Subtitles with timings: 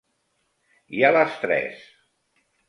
[0.99, 1.85] I a les tres?